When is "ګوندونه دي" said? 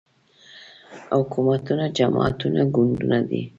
2.75-3.41